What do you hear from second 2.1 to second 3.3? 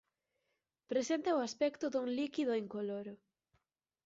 líquido incoloro.